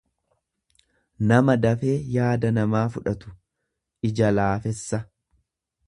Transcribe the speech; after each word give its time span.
nama 1.31 1.57
dafee 1.65 1.99
yaada 2.15 2.53
namaa 2.57 2.83
fudhatu, 2.97 3.37
ija 4.11 4.33
laafessa. 4.41 5.07